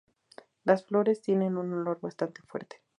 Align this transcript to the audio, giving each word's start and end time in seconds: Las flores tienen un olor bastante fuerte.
Las 0.63 0.83
flores 0.87 1.21
tienen 1.21 1.57
un 1.57 1.73
olor 1.73 1.99
bastante 2.01 2.41
fuerte. 2.41 2.81